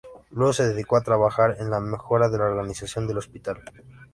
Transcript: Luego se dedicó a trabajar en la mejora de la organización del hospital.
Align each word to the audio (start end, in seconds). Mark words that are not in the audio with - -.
Luego 0.31 0.51
se 0.51 0.67
dedicó 0.67 0.97
a 0.97 1.03
trabajar 1.03 1.57
en 1.59 1.69
la 1.69 1.79
mejora 1.79 2.27
de 2.27 2.39
la 2.39 2.45
organización 2.45 3.05
del 3.07 3.19
hospital. 3.19 3.59